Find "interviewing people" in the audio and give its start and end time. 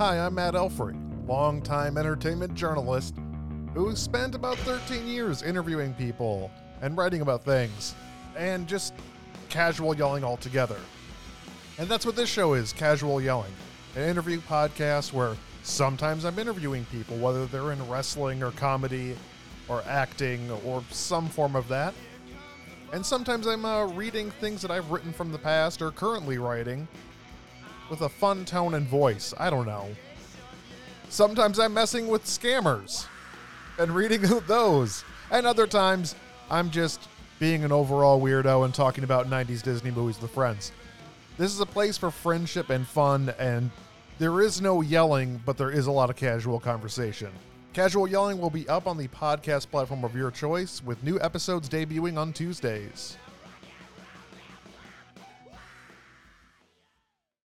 5.42-6.50, 16.38-17.18